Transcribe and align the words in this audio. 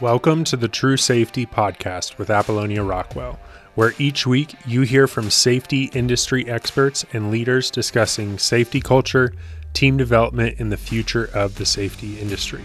Welcome 0.00 0.44
to 0.44 0.56
the 0.56 0.68
True 0.68 0.96
Safety 0.96 1.44
Podcast 1.44 2.18
with 2.18 2.30
Apollonia 2.30 2.84
Rockwell, 2.84 3.36
where 3.74 3.94
each 3.98 4.28
week 4.28 4.54
you 4.64 4.82
hear 4.82 5.08
from 5.08 5.28
safety 5.28 5.90
industry 5.92 6.48
experts 6.48 7.04
and 7.12 7.32
leaders 7.32 7.68
discussing 7.68 8.38
safety 8.38 8.80
culture, 8.80 9.34
team 9.72 9.96
development, 9.96 10.60
and 10.60 10.70
the 10.70 10.76
future 10.76 11.28
of 11.34 11.56
the 11.56 11.66
safety 11.66 12.16
industry. 12.20 12.62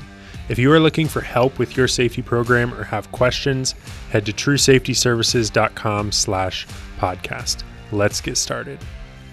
If 0.47 0.59
you 0.59 0.71
are 0.73 0.79
looking 0.79 1.07
for 1.07 1.21
help 1.21 1.57
with 1.57 1.75
your 1.75 1.87
safety 1.87 2.21
program 2.21 2.71
or 2.71 2.83
have 2.83 3.11
questions, 3.11 3.73
head 4.11 4.27
to 4.27 4.31
truesafetyservices.com 4.31 6.11
slash 6.11 6.67
podcast. 6.99 7.63
Let's 7.91 8.21
get 8.21 8.37
started. 8.37 8.77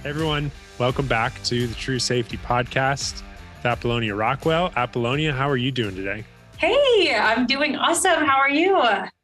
Everyone, 0.06 0.50
welcome 0.78 1.06
back 1.06 1.42
to 1.42 1.66
the 1.66 1.74
True 1.74 1.98
Safety 1.98 2.38
Podcast 2.38 3.22
with 3.56 3.66
Apollonia 3.66 4.14
Rockwell. 4.14 4.72
Apollonia, 4.74 5.34
how 5.34 5.50
are 5.50 5.58
you 5.58 5.70
doing 5.70 5.94
today? 5.94 6.24
Hey, 6.60 7.14
I'm 7.14 7.46
doing 7.46 7.74
awesome. 7.74 8.22
How 8.26 8.36
are 8.36 8.50
you? 8.50 8.76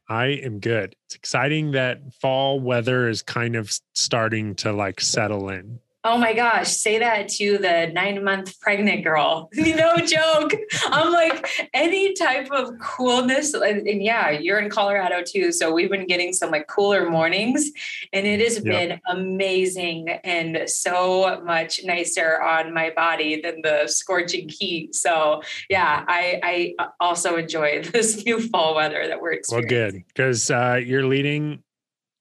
I 0.08 0.26
am 0.42 0.58
good. 0.58 0.96
It's 1.04 1.16
exciting 1.16 1.72
that 1.72 2.14
fall 2.14 2.60
weather 2.60 3.08
is 3.10 3.20
kind 3.20 3.56
of 3.56 3.78
starting 3.92 4.54
to 4.54 4.72
like 4.72 5.02
settle 5.02 5.50
in. 5.50 5.78
Oh 6.08 6.18
my 6.18 6.34
gosh, 6.34 6.68
say 6.68 7.00
that 7.00 7.28
to 7.30 7.58
the 7.58 7.90
nine 7.92 8.22
month 8.22 8.60
pregnant 8.60 9.02
girl. 9.02 9.50
no 9.54 9.96
joke. 9.96 10.52
I'm 10.84 11.12
like, 11.12 11.68
any 11.74 12.14
type 12.14 12.48
of 12.52 12.78
coolness. 12.78 13.54
And, 13.54 13.88
and, 13.88 14.00
yeah, 14.00 14.30
you're 14.30 14.60
in 14.60 14.70
Colorado 14.70 15.24
too. 15.26 15.50
So 15.50 15.72
we've 15.72 15.90
been 15.90 16.06
getting 16.06 16.32
some 16.32 16.52
like 16.52 16.68
cooler 16.68 17.10
mornings 17.10 17.72
and 18.12 18.24
it 18.24 18.38
has 18.38 18.54
yep. 18.54 18.64
been 18.64 19.00
amazing 19.08 20.10
and 20.22 20.70
so 20.70 21.42
much 21.44 21.80
nicer 21.84 22.40
on 22.40 22.72
my 22.72 22.90
body 22.90 23.40
than 23.40 23.62
the 23.62 23.88
scorching 23.88 24.48
heat. 24.48 24.94
So 24.94 25.42
yeah, 25.68 26.04
I, 26.06 26.74
I 26.78 26.86
also 27.00 27.34
enjoy 27.34 27.82
this 27.92 28.24
new 28.24 28.40
fall 28.48 28.76
weather 28.76 29.08
that 29.08 29.20
we're 29.20 29.32
experiencing. 29.32 29.76
Well, 29.76 29.90
good. 29.90 30.04
Because 30.06 30.52
uh, 30.52 30.80
you're 30.84 31.04
leading 31.04 31.64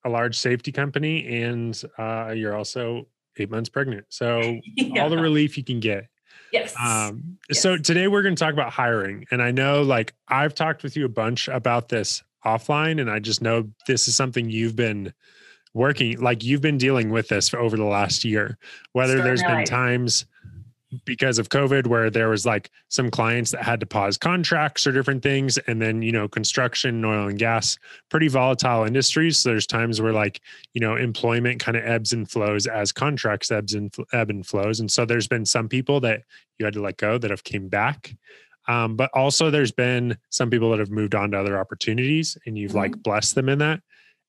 a 0.04 0.10
large 0.10 0.40
safety 0.40 0.72
company 0.72 1.44
and 1.44 1.80
uh, 2.00 2.34
you're 2.36 2.56
also 2.56 3.06
eight 3.38 3.50
months 3.50 3.70
pregnant. 3.70 4.06
So 4.10 4.60
yeah. 4.76 5.04
all 5.04 5.10
the 5.10 5.18
relief 5.18 5.58
you 5.58 5.64
can 5.64 5.80
get. 5.80 6.08
Yes. 6.52 6.74
Um, 6.80 7.38
yes. 7.50 7.62
So 7.62 7.78
today 7.78 8.08
we're 8.08 8.22
going 8.22 8.36
to 8.36 8.40
talk 8.40 8.54
about 8.54 8.72
hiring. 8.72 9.26
And 9.32 9.42
I 9.42 9.52
know 9.52 9.82
like 9.82 10.14
I've 10.28 10.56
talked 10.56 10.84
with 10.84 10.96
you 10.96 11.06
a 11.06 11.10
bunch 11.10 11.48
about 11.48 11.90
this 11.90 12.24
offline, 12.46 13.02
and 13.02 13.10
I 13.10 13.20
just 13.20 13.42
know 13.42 13.70
this 13.88 14.08
is 14.08 14.16
something 14.16 14.50
you've 14.50 14.76
been 14.76 15.14
working 15.74 16.20
like 16.22 16.44
you've 16.44 16.62
been 16.62 16.78
dealing 16.78 17.10
with 17.10 17.28
this 17.28 17.50
for 17.50 17.60
over 17.60 17.76
the 17.76 17.84
last 17.84 18.24
year. 18.24 18.58
Whether 18.94 19.22
there's 19.22 19.44
been 19.44 19.66
times 19.66 20.26
because 21.04 21.40
of 21.40 21.50
COVID, 21.50 21.88
where 21.88 22.10
there 22.10 22.30
was 22.30 22.46
like 22.46 22.70
some 22.90 23.10
clients 23.10 23.52
that 23.52 23.64
had 23.64 23.80
to 23.82 23.86
pause 23.86 24.18
contracts 24.18 24.88
or 24.88 24.92
different 24.92 25.24
things. 25.24 25.58
And 25.58 25.82
then, 25.82 26.02
you 26.02 26.12
know, 26.12 26.28
construction, 26.28 27.04
oil 27.04 27.28
and 27.28 27.38
gas, 27.38 27.78
pretty 28.10 28.28
volatile 28.28 28.84
industries. 28.86 29.40
So 29.40 29.50
there's 29.50 29.68
times 29.68 30.02
where 30.02 30.14
like, 30.14 30.42
you 30.74 30.82
know, 30.82 30.96
employment 30.96 31.60
kind 31.60 31.78
of 31.78 31.84
ebbs 31.84 32.14
and 32.14 32.30
flows 32.30 32.68
as 32.68 32.92
contracts 32.92 33.52
ebbs 33.52 33.74
and 33.74 33.94
ebb 34.14 34.30
and 34.30 34.46
flows. 34.46 34.80
And 34.80 34.92
so 34.92 35.06
there's 35.06 35.28
been 35.28 35.46
some 35.46 35.68
people 35.68 36.00
that 36.02 36.24
you 36.58 36.66
had 36.66 36.74
to 36.76 36.82
let 36.82 36.98
go 36.98 37.18
that 37.18 37.32
have 37.32 37.44
came 37.44 37.68
back. 37.68 38.16
Um, 38.68 38.96
but 38.96 39.12
also 39.14 39.52
there's 39.52 39.72
been 39.72 40.18
some 40.30 40.50
people 40.50 40.72
that 40.72 40.80
have 40.80 40.90
moved 40.90 41.14
on 41.14 41.32
to 41.32 41.40
other 41.40 41.60
opportunities 41.60 42.38
and 42.46 42.58
you've 42.58 42.72
mm-hmm. 42.72 42.80
like 42.80 43.04
blessed 43.04 43.36
them 43.36 43.50
in 43.50 43.60
that. 43.60 43.82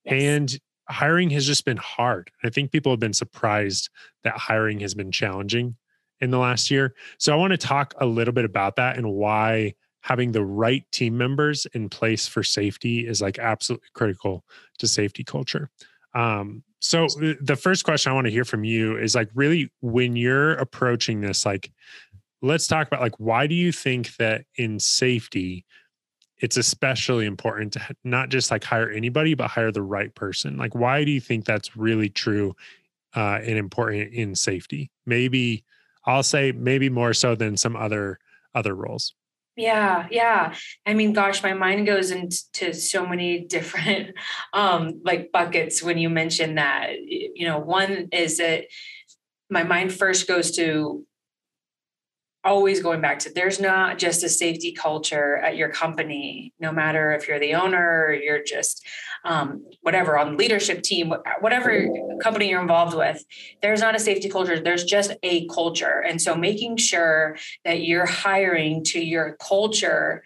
Yes. 0.05 0.13
And 0.13 0.59
hiring 0.89 1.29
has 1.31 1.45
just 1.45 1.65
been 1.65 1.77
hard. 1.77 2.31
I 2.43 2.49
think 2.49 2.71
people 2.71 2.91
have 2.91 2.99
been 2.99 3.13
surprised 3.13 3.89
that 4.23 4.37
hiring 4.37 4.79
has 4.81 4.93
been 4.93 5.11
challenging 5.11 5.75
in 6.21 6.31
the 6.31 6.37
last 6.37 6.71
year. 6.71 6.95
So 7.17 7.33
I 7.33 7.35
want 7.35 7.51
to 7.51 7.57
talk 7.57 7.93
a 7.99 8.05
little 8.05 8.33
bit 8.33 8.45
about 8.45 8.75
that 8.77 8.97
and 8.97 9.11
why 9.11 9.73
having 10.01 10.31
the 10.31 10.43
right 10.43 10.83
team 10.91 11.17
members 11.17 11.65
in 11.73 11.89
place 11.89 12.27
for 12.27 12.43
safety 12.43 13.07
is 13.07 13.21
like 13.21 13.39
absolutely 13.39 13.87
critical 13.93 14.45
to 14.79 14.87
safety 14.87 15.23
culture. 15.23 15.69
Um, 16.13 16.63
so 16.79 17.07
the 17.41 17.55
first 17.55 17.83
question 17.83 18.11
I 18.11 18.15
want 18.15 18.25
to 18.25 18.31
hear 18.31 18.45
from 18.45 18.63
you 18.63 18.97
is 18.97 19.15
like 19.15 19.29
really 19.33 19.71
when 19.81 20.15
you're 20.15 20.53
approaching 20.53 21.21
this, 21.21 21.45
like 21.45 21.71
let's 22.41 22.67
talk 22.67 22.87
about 22.87 23.01
like 23.01 23.19
why 23.19 23.47
do 23.47 23.55
you 23.55 23.71
think 23.71 24.15
that 24.17 24.45
in 24.55 24.79
safety 24.79 25.65
it's 26.39 26.55
especially 26.55 27.25
important 27.25 27.73
to 27.73 27.81
not 28.03 28.29
just 28.29 28.51
like 28.51 28.63
hire 28.63 28.91
anybody 28.91 29.33
but 29.33 29.49
hire 29.49 29.71
the 29.71 29.81
right 29.81 30.13
person 30.13 30.57
like 30.57 30.75
why 30.75 31.03
do 31.03 31.11
you 31.11 31.19
think 31.19 31.45
that's 31.45 31.75
really 31.75 32.09
true 32.09 32.55
uh, 33.15 33.39
and 33.41 33.57
important 33.57 34.13
in 34.13 34.35
safety 34.35 34.91
maybe 35.05 35.63
I'll 36.07 36.23
say 36.23 36.51
maybe 36.53 36.89
more 36.89 37.13
so 37.13 37.35
than 37.35 37.57
some 37.57 37.75
other 37.75 38.19
other 38.55 38.73
roles. 38.73 39.13
Yeah, 39.57 40.07
yeah. 40.11 40.53
I 40.85 40.93
mean, 40.93 41.13
gosh, 41.13 41.41
my 41.41 41.53
mind 41.53 41.87
goes 41.87 42.11
into 42.11 42.73
so 42.73 43.05
many 43.05 43.39
different 43.49 44.15
um 44.53 45.01
like 45.03 45.31
buckets 45.31 45.83
when 45.83 45.97
you 45.97 46.09
mention 46.09 46.55
that. 46.55 46.91
You 47.01 47.47
know, 47.47 47.59
one 47.59 48.07
is 48.11 48.37
that 48.37 48.65
my 49.49 49.63
mind 49.63 49.93
first 49.93 50.27
goes 50.27 50.51
to 50.51 51.05
always 52.43 52.81
going 52.81 53.01
back 53.01 53.19
to 53.19 53.31
there's 53.33 53.59
not 53.59 53.97
just 53.97 54.23
a 54.23 54.29
safety 54.29 54.71
culture 54.71 55.37
at 55.37 55.57
your 55.57 55.69
company 55.69 56.53
no 56.59 56.71
matter 56.71 57.11
if 57.11 57.27
you're 57.27 57.39
the 57.39 57.53
owner 57.53 58.05
or 58.07 58.13
you're 58.13 58.43
just 58.43 58.85
um, 59.25 59.65
whatever 59.81 60.17
on 60.17 60.31
the 60.31 60.37
leadership 60.37 60.81
team 60.81 61.11
whatever 61.41 61.87
company 62.21 62.49
you're 62.49 62.61
involved 62.61 62.95
with 62.95 63.25
there's 63.61 63.81
not 63.81 63.95
a 63.95 63.99
safety 63.99 64.29
culture 64.29 64.59
there's 64.59 64.83
just 64.83 65.13
a 65.23 65.47
culture. 65.47 66.03
And 66.07 66.21
so 66.21 66.35
making 66.35 66.77
sure 66.77 67.37
that 67.65 67.81
you're 67.81 68.05
hiring 68.05 68.83
to 68.85 68.99
your 68.99 69.37
culture 69.39 70.23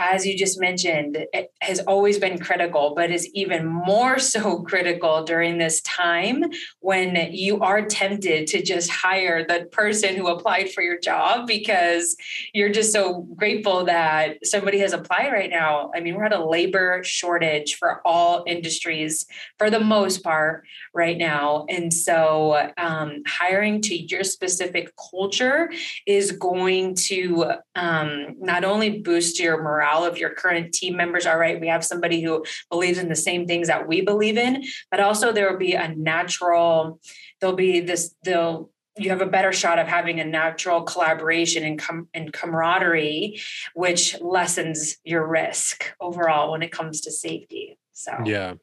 as 0.00 0.24
you 0.26 0.36
just 0.36 0.58
mentioned, 0.58 1.26
it 1.34 1.52
has 1.60 1.78
always 1.80 2.18
been 2.18 2.38
critical, 2.38 2.94
but 2.96 3.10
is 3.10 3.28
even 3.34 3.66
more 3.66 4.18
so 4.18 4.62
critical 4.70 5.24
during 5.24 5.58
this 5.58 5.82
time 5.82 6.44
when 6.80 7.14
you 7.32 7.60
are 7.60 7.84
tempted 7.84 8.46
to 8.46 8.62
just 8.62 8.90
hire 8.90 9.46
the 9.46 9.68
person 9.70 10.16
who 10.16 10.28
applied 10.28 10.72
for 10.72 10.82
your 10.82 10.98
job 10.98 11.46
because 11.46 12.16
you're 12.54 12.72
just 12.72 12.92
so 12.92 13.20
grateful 13.36 13.84
that 13.84 14.46
somebody 14.46 14.78
has 14.78 14.94
applied 14.94 15.30
right 15.32 15.50
now. 15.50 15.90
I 15.94 16.00
mean, 16.00 16.14
we're 16.14 16.24
at 16.24 16.32
a 16.32 16.44
labor 16.44 17.04
shortage 17.04 17.74
for 17.74 18.00
all 18.06 18.42
industries 18.46 19.26
for 19.58 19.68
the 19.68 19.80
most 19.80 20.24
part 20.24 20.64
right 20.92 21.16
now. 21.16 21.66
And 21.68 21.92
so 21.92 22.70
um, 22.76 23.22
hiring 23.26 23.80
to 23.82 23.94
your 23.94 24.24
specific 24.24 24.92
culture 25.10 25.70
is 26.06 26.32
going 26.32 26.94
to 26.96 27.52
um, 27.74 28.36
not 28.38 28.64
only 28.64 28.98
boost 29.00 29.38
your 29.38 29.62
morale 29.62 30.04
of 30.04 30.18
your 30.18 30.30
current 30.30 30.72
team 30.72 30.96
members 30.96 31.26
are 31.26 31.38
right. 31.38 31.60
We 31.60 31.68
have 31.68 31.84
somebody 31.84 32.22
who 32.22 32.44
believes 32.70 32.98
in 32.98 33.08
the 33.08 33.16
same 33.16 33.46
things 33.46 33.68
that 33.68 33.86
we 33.86 34.00
believe 34.00 34.36
in, 34.36 34.64
but 34.90 35.00
also 35.00 35.32
there 35.32 35.50
will 35.50 35.58
be 35.58 35.74
a 35.74 35.94
natural, 35.94 37.00
there'll 37.40 37.56
be 37.56 37.80
this, 37.80 38.14
they'll, 38.24 38.70
you 38.98 39.10
have 39.10 39.22
a 39.22 39.26
better 39.26 39.52
shot 39.52 39.78
of 39.78 39.86
having 39.86 40.20
a 40.20 40.24
natural 40.24 40.82
collaboration 40.82 41.64
and, 41.64 41.78
com- 41.78 42.08
and 42.12 42.32
camaraderie, 42.32 43.40
which 43.74 44.20
lessens 44.20 44.96
your 45.04 45.26
risk 45.26 45.94
overall 46.00 46.50
when 46.50 46.62
it 46.62 46.72
comes 46.72 47.00
to 47.02 47.10
safety. 47.12 47.78
So, 47.92 48.12
yeah. 48.24 48.54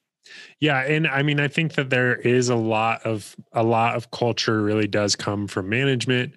Yeah, 0.59 0.79
and 0.81 1.07
I 1.07 1.23
mean 1.23 1.39
I 1.39 1.47
think 1.47 1.73
that 1.75 1.89
there 1.89 2.15
is 2.15 2.49
a 2.49 2.55
lot 2.55 3.01
of 3.03 3.35
a 3.53 3.63
lot 3.63 3.95
of 3.95 4.11
culture 4.11 4.61
really 4.61 4.87
does 4.87 5.15
come 5.15 5.47
from 5.47 5.69
management 5.69 6.33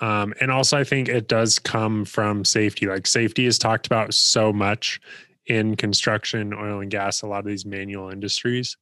um, 0.00 0.32
and 0.40 0.50
also, 0.50 0.78
I 0.78 0.84
think 0.84 1.08
it 1.08 1.28
does 1.28 1.58
come 1.58 2.04
from 2.04 2.44
safety. 2.44 2.86
Like 2.86 3.06
safety 3.06 3.46
is 3.46 3.58
talked 3.58 3.86
about 3.86 4.14
so 4.14 4.52
much 4.52 5.00
in 5.46 5.76
construction, 5.76 6.54
oil 6.54 6.80
and 6.80 6.90
gas, 6.90 7.22
a 7.22 7.26
lot 7.26 7.40
of 7.40 7.46
these 7.46 7.66
manual 7.66 8.10
industries. 8.10 8.76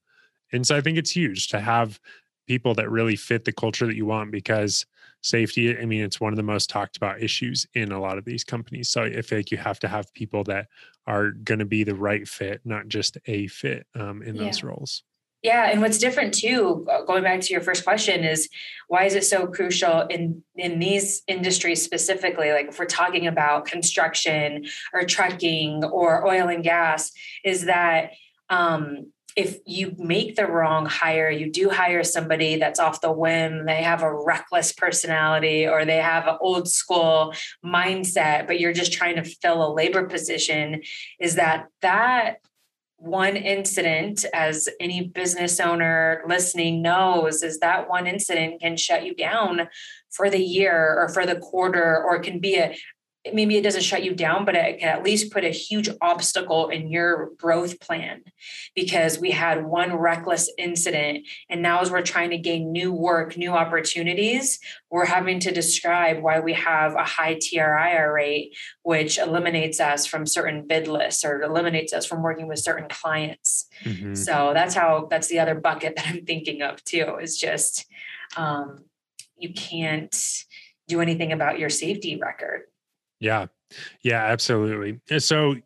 And 0.52 0.66
so 0.66 0.76
I 0.76 0.80
think 0.80 0.98
it's 0.98 1.10
huge 1.10 1.48
to 1.48 1.60
have 1.60 2.00
people 2.46 2.74
that 2.74 2.90
really 2.90 3.16
fit 3.16 3.44
the 3.44 3.52
culture 3.52 3.86
that 3.86 3.96
you 3.96 4.06
want 4.06 4.30
because 4.30 4.86
safety, 5.24 5.76
I 5.76 5.86
mean, 5.86 6.02
it's 6.02 6.20
one 6.20 6.32
of 6.32 6.36
the 6.36 6.42
most 6.42 6.68
talked 6.68 6.96
about 6.96 7.22
issues 7.22 7.66
in 7.74 7.92
a 7.92 8.00
lot 8.00 8.18
of 8.18 8.24
these 8.24 8.44
companies. 8.44 8.90
So 8.90 9.02
I 9.02 9.22
feel 9.22 9.38
like 9.38 9.50
you 9.50 9.58
have 9.58 9.80
to 9.80 9.88
have 9.88 10.12
people 10.14 10.44
that 10.44 10.68
are 11.06 11.30
going 11.30 11.60
to 11.60 11.64
be 11.64 11.82
the 11.82 11.94
right 11.94 12.28
fit, 12.28 12.60
not 12.64 12.88
just 12.88 13.16
a 13.26 13.46
fit 13.46 13.86
um, 13.94 14.22
in 14.22 14.36
yeah. 14.36 14.44
those 14.44 14.62
roles. 14.62 15.02
Yeah, 15.42 15.70
and 15.70 15.82
what's 15.82 15.98
different 15.98 16.32
too, 16.32 16.86
uh, 16.90 17.02
going 17.02 17.22
back 17.22 17.42
to 17.42 17.52
your 17.52 17.60
first 17.60 17.84
question, 17.84 18.24
is 18.24 18.48
why 18.88 19.04
is 19.04 19.14
it 19.14 19.24
so 19.24 19.46
crucial 19.46 20.02
in 20.08 20.42
in 20.56 20.78
these 20.78 21.22
industries 21.28 21.82
specifically? 21.82 22.50
Like 22.50 22.68
if 22.68 22.78
we're 22.78 22.86
talking 22.86 23.26
about 23.26 23.66
construction 23.66 24.64
or 24.94 25.04
trucking 25.04 25.84
or 25.84 26.26
oil 26.26 26.48
and 26.48 26.64
gas, 26.64 27.12
is 27.44 27.66
that 27.66 28.12
um, 28.48 29.12
if 29.36 29.58
you 29.66 29.94
make 29.98 30.36
the 30.36 30.46
wrong 30.46 30.86
hire, 30.86 31.28
you 31.28 31.50
do 31.50 31.68
hire 31.68 32.04
somebody 32.04 32.56
that's 32.56 32.78
off 32.78 33.00
the 33.00 33.10
whim, 33.10 33.66
they 33.66 33.82
have 33.82 34.02
a 34.02 34.14
reckless 34.14 34.72
personality 34.72 35.66
or 35.66 35.84
they 35.84 35.96
have 35.96 36.28
an 36.28 36.36
old 36.40 36.68
school 36.68 37.34
mindset, 37.64 38.46
but 38.46 38.60
you're 38.60 38.72
just 38.72 38.92
trying 38.92 39.16
to 39.16 39.24
fill 39.24 39.66
a 39.66 39.74
labor 39.74 40.06
position, 40.06 40.82
is 41.18 41.34
that 41.34 41.66
that 41.82 42.36
one 42.96 43.36
incident, 43.36 44.24
as 44.32 44.68
any 44.80 45.08
business 45.08 45.60
owner 45.60 46.22
listening 46.26 46.80
knows, 46.80 47.42
is 47.42 47.58
that 47.58 47.88
one 47.88 48.06
incident 48.06 48.62
can 48.62 48.76
shut 48.76 49.04
you 49.04 49.14
down 49.14 49.68
for 50.10 50.30
the 50.30 50.38
year 50.38 50.96
or 50.98 51.08
for 51.08 51.26
the 51.26 51.36
quarter, 51.36 52.02
or 52.02 52.16
it 52.16 52.22
can 52.22 52.38
be 52.38 52.56
a 52.56 52.74
maybe 53.32 53.56
it 53.56 53.62
doesn't 53.62 53.82
shut 53.82 54.04
you 54.04 54.14
down, 54.14 54.44
but 54.44 54.54
it 54.54 54.80
can 54.80 54.88
at 54.88 55.02
least 55.02 55.32
put 55.32 55.44
a 55.44 55.50
huge 55.50 55.88
obstacle 56.02 56.68
in 56.68 56.88
your 56.88 57.30
growth 57.38 57.80
plan 57.80 58.22
because 58.74 59.18
we 59.18 59.30
had 59.30 59.64
one 59.64 59.94
reckless 59.94 60.50
incident. 60.58 61.26
And 61.48 61.62
now, 61.62 61.80
as 61.80 61.90
we're 61.90 62.02
trying 62.02 62.30
to 62.30 62.38
gain 62.38 62.70
new 62.70 62.92
work, 62.92 63.36
new 63.36 63.52
opportunities, 63.52 64.60
we're 64.90 65.06
having 65.06 65.40
to 65.40 65.52
describe 65.52 66.22
why 66.22 66.40
we 66.40 66.52
have 66.52 66.94
a 66.94 67.04
high 67.04 67.38
TRIR 67.40 68.12
rate, 68.12 68.54
which 68.82 69.18
eliminates 69.18 69.80
us 69.80 70.06
from 70.06 70.26
certain 70.26 70.66
bid 70.66 70.86
lists 70.86 71.24
or 71.24 71.42
eliminates 71.42 71.94
us 71.94 72.04
from 72.04 72.22
working 72.22 72.46
with 72.46 72.58
certain 72.58 72.88
clients. 72.88 73.66
Mm-hmm. 73.84 74.14
So 74.14 74.50
that's 74.52 74.74
how, 74.74 75.08
that's 75.10 75.28
the 75.28 75.38
other 75.38 75.54
bucket 75.54 75.96
that 75.96 76.08
I'm 76.08 76.26
thinking 76.26 76.60
of 76.60 76.84
too, 76.84 77.16
is 77.22 77.38
just 77.38 77.86
um, 78.36 78.84
you 79.38 79.54
can't 79.54 80.14
do 80.88 81.00
anything 81.00 81.32
about 81.32 81.58
your 81.58 81.70
safety 81.70 82.18
record 82.20 82.64
yeah. 83.24 83.46
Yeah, 84.02 84.22
absolutely. 84.24 85.00
So 85.18 85.56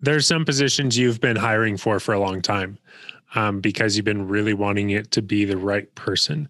there's 0.00 0.26
some 0.26 0.44
positions 0.44 0.96
you've 0.96 1.20
been 1.20 1.36
hiring 1.36 1.76
for 1.76 2.00
for 2.00 2.14
a 2.14 2.18
long 2.18 2.40
time 2.40 2.78
um, 3.34 3.60
because 3.60 3.96
you've 3.96 4.06
been 4.06 4.26
really 4.26 4.54
wanting 4.54 4.90
it 4.90 5.10
to 5.12 5.22
be 5.22 5.44
the 5.44 5.58
right 5.58 5.92
person. 5.94 6.48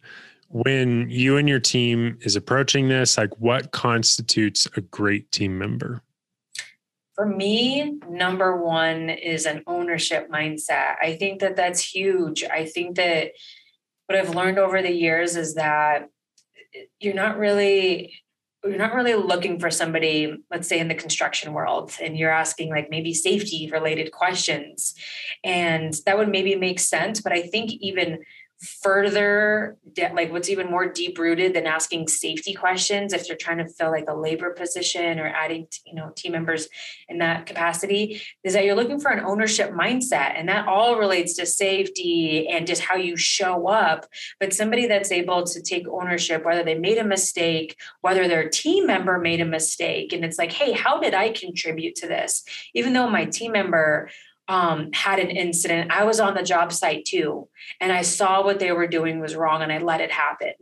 When 0.50 1.10
you 1.10 1.36
and 1.36 1.48
your 1.48 1.60
team 1.60 2.18
is 2.22 2.36
approaching 2.36 2.88
this, 2.88 3.18
like 3.18 3.38
what 3.38 3.72
constitutes 3.72 4.66
a 4.76 4.80
great 4.80 5.30
team 5.32 5.58
member? 5.58 6.02
For 7.14 7.26
me, 7.26 7.98
number 8.08 8.56
one 8.56 9.10
is 9.10 9.44
an 9.44 9.64
ownership 9.66 10.30
mindset. 10.30 10.94
I 11.02 11.16
think 11.16 11.40
that 11.40 11.56
that's 11.56 11.82
huge. 11.82 12.44
I 12.44 12.64
think 12.64 12.96
that 12.96 13.32
what 14.06 14.16
I've 14.16 14.34
learned 14.34 14.58
over 14.58 14.80
the 14.80 14.92
years 14.92 15.36
is 15.36 15.56
that 15.56 16.08
you're 17.00 17.14
not 17.14 17.38
really 17.38 18.14
you're 18.64 18.76
not 18.76 18.94
really 18.94 19.14
looking 19.14 19.60
for 19.60 19.70
somebody, 19.70 20.36
let's 20.50 20.68
say 20.68 20.80
in 20.80 20.88
the 20.88 20.94
construction 20.94 21.52
world, 21.52 21.92
and 22.02 22.18
you're 22.18 22.30
asking 22.30 22.70
like 22.70 22.90
maybe 22.90 23.14
safety 23.14 23.70
related 23.72 24.10
questions. 24.10 24.94
And 25.44 25.94
that 26.06 26.18
would 26.18 26.28
maybe 26.28 26.56
make 26.56 26.80
sense. 26.80 27.20
But 27.20 27.32
I 27.32 27.42
think 27.42 27.70
even 27.80 28.18
further 28.60 29.76
like 30.12 30.32
what's 30.32 30.48
even 30.48 30.68
more 30.68 30.86
deep 30.88 31.16
rooted 31.16 31.54
than 31.54 31.66
asking 31.66 32.08
safety 32.08 32.52
questions 32.52 33.12
if 33.12 33.28
you're 33.28 33.36
trying 33.36 33.58
to 33.58 33.68
fill 33.68 33.90
like 33.90 34.06
a 34.08 34.14
labor 34.14 34.50
position 34.50 35.20
or 35.20 35.28
adding 35.28 35.66
you 35.86 35.94
know 35.94 36.10
team 36.16 36.32
members 36.32 36.68
in 37.08 37.18
that 37.18 37.46
capacity 37.46 38.20
is 38.42 38.54
that 38.54 38.64
you're 38.64 38.74
looking 38.74 38.98
for 38.98 39.12
an 39.12 39.24
ownership 39.24 39.70
mindset 39.70 40.32
and 40.36 40.48
that 40.48 40.66
all 40.66 40.98
relates 40.98 41.34
to 41.34 41.46
safety 41.46 42.48
and 42.48 42.66
just 42.66 42.82
how 42.82 42.96
you 42.96 43.16
show 43.16 43.68
up. 43.68 44.06
But 44.40 44.52
somebody 44.52 44.88
that's 44.88 45.12
able 45.12 45.44
to 45.44 45.62
take 45.62 45.86
ownership 45.86 46.44
whether 46.44 46.64
they 46.64 46.76
made 46.76 46.98
a 46.98 47.04
mistake 47.04 47.76
whether 48.00 48.26
their 48.26 48.48
team 48.48 48.86
member 48.86 49.18
made 49.18 49.40
a 49.40 49.44
mistake 49.44 50.12
and 50.12 50.24
it's 50.24 50.38
like 50.38 50.50
hey 50.50 50.72
how 50.72 50.98
did 50.98 51.14
i 51.14 51.30
contribute 51.30 51.94
to 51.96 52.08
this? 52.08 52.42
Even 52.74 52.92
though 52.92 53.08
my 53.08 53.24
team 53.24 53.52
member 53.52 54.10
um, 54.48 54.90
had 54.92 55.18
an 55.18 55.30
incident. 55.30 55.90
I 55.92 56.04
was 56.04 56.20
on 56.20 56.34
the 56.34 56.42
job 56.42 56.72
site 56.72 57.04
too, 57.04 57.48
and 57.80 57.92
I 57.92 58.02
saw 58.02 58.42
what 58.42 58.58
they 58.58 58.72
were 58.72 58.86
doing 58.86 59.20
was 59.20 59.36
wrong, 59.36 59.62
and 59.62 59.70
I 59.70 59.78
let 59.78 60.00
it 60.00 60.10
happen. 60.10 60.54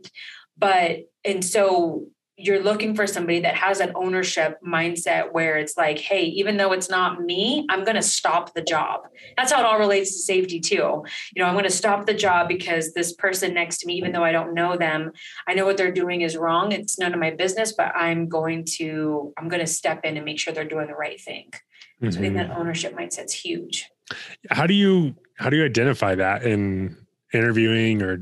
But 0.57 1.09
and 1.23 1.43
so 1.43 2.07
you're 2.39 2.61
looking 2.61 2.95
for 2.95 3.07
somebody 3.07 3.39
that 3.39 3.55
has 3.55 3.79
an 3.79 3.91
ownership 3.95 4.59
mindset 4.65 5.33
where 5.33 5.57
it's 5.57 5.75
like, 5.75 5.97
hey, 5.97 6.25
even 6.25 6.57
though 6.57 6.71
it's 6.71 6.87
not 6.87 7.19
me, 7.19 7.65
I'm 7.67 7.83
going 7.83 7.95
to 7.95 8.03
stop 8.03 8.53
the 8.53 8.61
job. 8.61 9.07
That's 9.35 9.51
how 9.51 9.59
it 9.59 9.65
all 9.65 9.79
relates 9.79 10.11
to 10.11 10.19
safety 10.19 10.59
too. 10.59 11.03
You 11.35 11.41
know, 11.41 11.45
I'm 11.45 11.55
going 11.55 11.63
to 11.63 11.71
stop 11.71 12.05
the 12.05 12.13
job 12.13 12.47
because 12.47 12.93
this 12.93 13.11
person 13.11 13.55
next 13.55 13.79
to 13.79 13.87
me, 13.87 13.95
even 13.95 14.11
though 14.11 14.23
I 14.23 14.31
don't 14.31 14.53
know 14.53 14.77
them, 14.77 15.13
I 15.47 15.55
know 15.55 15.65
what 15.65 15.77
they're 15.77 15.91
doing 15.91 16.21
is 16.21 16.37
wrong. 16.37 16.71
It's 16.71 16.99
none 16.99 17.15
of 17.15 17.19
my 17.19 17.31
business, 17.31 17.73
but 17.73 17.91
I'm 17.95 18.29
going 18.29 18.65
to 18.77 19.33
I'm 19.35 19.49
going 19.49 19.61
to 19.61 19.67
step 19.67 20.01
in 20.03 20.15
and 20.15 20.25
make 20.25 20.39
sure 20.39 20.53
they're 20.53 20.63
doing 20.63 20.87
the 20.87 20.93
right 20.93 21.19
thing. 21.19 21.49
Mm-hmm. 22.01 22.11
So 22.11 22.19
I 22.19 22.21
think 22.21 22.35
that 22.35 22.51
ownership 22.51 22.95
mindset's 22.95 23.33
huge. 23.33 23.89
How 24.49 24.67
do 24.67 24.73
you 24.73 25.15
how 25.35 25.49
do 25.49 25.57
you 25.57 25.65
identify 25.65 26.15
that 26.15 26.43
in 26.43 26.95
interviewing 27.33 28.01
or 28.01 28.19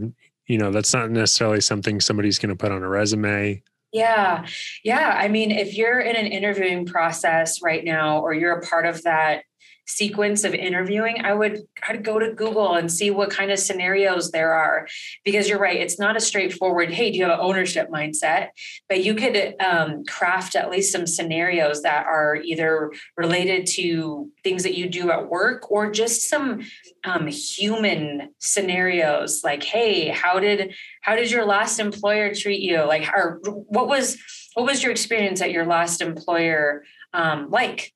you 0.47 0.57
know 0.57 0.71
that's 0.71 0.93
not 0.93 1.09
necessarily 1.11 1.61
something 1.61 1.99
somebody's 1.99 2.39
going 2.39 2.49
to 2.49 2.55
put 2.55 2.71
on 2.71 2.83
a 2.83 2.89
resume 2.89 3.61
yeah 3.91 4.45
yeah 4.83 5.15
i 5.17 5.27
mean 5.27 5.51
if 5.51 5.75
you're 5.75 5.99
in 5.99 6.15
an 6.15 6.25
interviewing 6.25 6.85
process 6.85 7.61
right 7.61 7.83
now 7.83 8.19
or 8.19 8.33
you're 8.33 8.57
a 8.57 8.65
part 8.65 8.85
of 8.85 9.01
that 9.03 9.43
sequence 9.87 10.43
of 10.43 10.53
interviewing, 10.53 11.21
I 11.23 11.33
would 11.33 11.61
I'd 11.87 12.03
go 12.03 12.19
to 12.19 12.33
Google 12.33 12.75
and 12.75 12.91
see 12.91 13.11
what 13.11 13.29
kind 13.29 13.51
of 13.51 13.59
scenarios 13.59 14.31
there 14.31 14.53
are. 14.53 14.87
Because 15.23 15.47
you're 15.47 15.59
right, 15.59 15.79
it's 15.79 15.99
not 15.99 16.17
a 16.17 16.21
straightforward, 16.21 16.91
hey, 16.91 17.11
do 17.11 17.17
you 17.17 17.23
have 17.23 17.39
an 17.39 17.45
ownership 17.45 17.89
mindset? 17.89 18.49
But 18.89 19.03
you 19.03 19.15
could 19.15 19.55
um, 19.61 20.03
craft 20.05 20.55
at 20.55 20.69
least 20.69 20.91
some 20.91 21.07
scenarios 21.07 21.83
that 21.83 22.05
are 22.05 22.37
either 22.37 22.91
related 23.17 23.67
to 23.67 24.31
things 24.43 24.63
that 24.63 24.77
you 24.77 24.89
do 24.89 25.11
at 25.11 25.29
work 25.29 25.71
or 25.71 25.91
just 25.91 26.29
some 26.29 26.61
um, 27.03 27.27
human 27.27 28.29
scenarios 28.39 29.43
like, 29.43 29.63
hey, 29.63 30.09
how 30.09 30.39
did 30.39 30.73
how 31.01 31.15
did 31.15 31.29
your 31.29 31.45
last 31.45 31.79
employer 31.79 32.33
treat 32.33 32.61
you? 32.61 32.83
Like, 32.83 33.07
or 33.13 33.39
what 33.43 33.87
was 33.87 34.17
what 34.55 34.65
was 34.65 34.81
your 34.81 34.91
experience 34.91 35.41
at 35.41 35.51
your 35.51 35.65
last 35.65 36.01
employer 36.01 36.83
um, 37.13 37.49
like? 37.49 37.93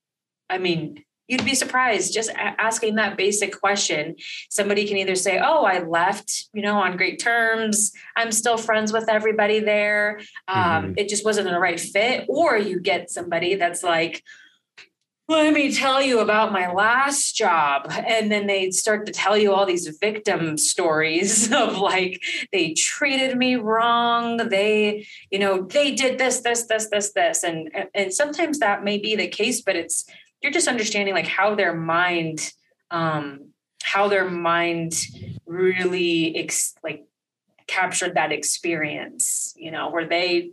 I 0.50 0.58
mean, 0.58 1.04
you'd 1.30 1.46
be 1.46 1.56
surprised 1.56 2.14
just 2.14 2.32
asking 2.36 2.96
that 2.96 3.16
basic 3.16 3.58
question 3.58 4.16
somebody 4.50 4.86
can 4.86 4.98
either 4.98 5.16
say 5.16 5.40
oh 5.42 5.64
i 5.64 5.80
left 5.80 6.50
you 6.54 6.62
know 6.62 6.78
on 6.78 6.98
great 6.98 7.20
terms 7.20 7.94
i'm 8.18 8.32
still 8.32 8.58
friends 8.58 8.92
with 8.92 9.08
everybody 9.08 9.60
there 9.60 10.20
um, 10.48 10.86
mm-hmm. 10.86 10.94
it 10.98 11.08
just 11.08 11.24
wasn't 11.24 11.48
the 11.48 11.60
right 11.60 11.80
fit 11.80 12.26
or 12.28 12.58
you 12.58 12.80
get 12.80 13.10
somebody 13.10 13.56
that's 13.56 13.84
like 13.84 14.24
let 15.30 15.54
me 15.54 15.72
tell 15.72 16.02
you 16.02 16.22
about 16.22 16.52
my 16.52 16.74
last 16.74 17.36
job. 17.36 17.86
And 18.08 18.32
then 18.32 18.48
they 18.48 18.72
start 18.72 19.06
to 19.06 19.12
tell 19.12 19.38
you 19.38 19.54
all 19.54 19.68
these 19.68 19.88
victim 20.02 20.58
stories 20.58 21.54
of 21.54 21.78
like, 21.78 22.20
they 22.52 22.74
treated 22.74 23.38
me 23.38 23.56
wrong. 23.56 24.38
They, 24.38 25.06
you 25.30 25.38
know, 25.38 25.62
they 25.62 25.94
did 25.94 26.18
this, 26.18 26.42
this, 26.42 26.64
this, 26.64 26.90
this, 26.90 27.12
this. 27.14 27.44
And, 27.44 27.70
and 27.94 28.12
sometimes 28.12 28.58
that 28.58 28.84
may 28.84 28.98
be 28.98 29.16
the 29.16 29.28
case, 29.28 29.62
but 29.62 29.76
it's 29.76 30.06
you're 30.42 30.52
just 30.52 30.68
understanding 30.68 31.14
like 31.14 31.28
how 31.28 31.56
their 31.56 31.74
mind 31.74 32.52
um 32.92 33.50
how 33.84 34.08
their 34.08 34.30
mind 34.30 34.94
really 35.46 36.36
ex- 36.36 36.76
like 36.84 37.06
captured 37.68 38.16
that 38.16 38.32
experience 38.32 39.54
you 39.58 39.72
know 39.72 39.90
were 39.90 40.06
they 40.06 40.50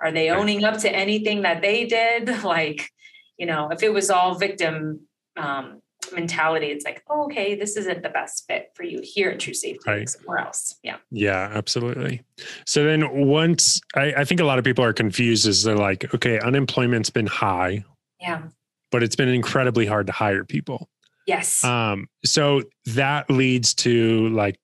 are 0.00 0.12
they 0.12 0.30
owning 0.30 0.64
up 0.64 0.78
to 0.78 0.90
anything 0.90 1.42
that 1.42 1.60
they 1.62 1.84
did? 1.84 2.28
Like 2.50 2.90
you 3.36 3.46
know 3.46 3.70
if 3.70 3.82
it 3.82 3.92
was 3.92 4.10
all 4.10 4.34
victim 4.34 5.00
um 5.36 5.80
mentality 6.12 6.66
it's 6.66 6.84
like 6.84 7.02
oh, 7.08 7.24
okay 7.24 7.54
this 7.54 7.76
isn't 7.76 8.02
the 8.02 8.08
best 8.08 8.44
fit 8.48 8.70
for 8.74 8.82
you 8.82 9.00
here 9.02 9.30
at 9.30 9.38
true 9.38 9.54
safety 9.54 9.78
right. 9.86 10.08
somewhere 10.08 10.38
else. 10.38 10.78
Yeah. 10.82 10.96
Yeah 11.10 11.50
absolutely. 11.52 12.22
So 12.66 12.84
then 12.84 13.26
once 13.26 13.80
I, 13.94 14.12
I 14.16 14.24
think 14.24 14.40
a 14.40 14.44
lot 14.44 14.58
of 14.58 14.64
people 14.64 14.82
are 14.84 14.92
confused 14.92 15.46
is 15.46 15.62
they're 15.62 15.76
like 15.76 16.12
okay 16.14 16.40
unemployment's 16.40 17.10
been 17.10 17.26
high. 17.26 17.84
Yeah 18.20 18.42
but 18.90 19.02
it's 19.02 19.16
been 19.16 19.28
incredibly 19.28 19.86
hard 19.86 20.06
to 20.06 20.12
hire 20.12 20.44
people. 20.44 20.88
Yes. 21.26 21.62
Um, 21.64 22.08
so 22.24 22.62
that 22.86 23.30
leads 23.30 23.74
to 23.74 24.28
like 24.28 24.58